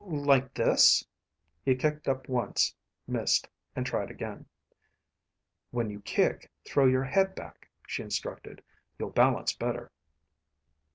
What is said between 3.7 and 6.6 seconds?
and tried again. "When you kick,